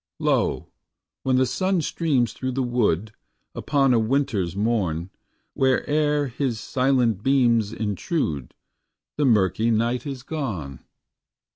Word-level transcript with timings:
Lo, 0.17 0.65
when 1.21 1.35
the 1.35 1.45
sun 1.45 1.79
streams 1.79 2.33
through 2.33 2.51
the 2.53 2.63
wood, 2.63 3.11
Upon 3.53 3.93
a 3.93 3.99
winterâs 3.99 4.55
morn, 4.55 5.11
Whereâer 5.55 6.27
his 6.31 6.59
silent 6.59 7.21
beams 7.21 7.71
intrude, 7.71 8.55
The 9.17 9.25
murky 9.25 9.69
night 9.69 10.07
is 10.07 10.23
gone. 10.23 10.79